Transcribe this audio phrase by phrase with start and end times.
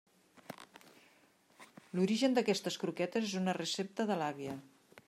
[1.99, 4.61] L'origen d'aquestes croquetes és una recepta de l'àvia.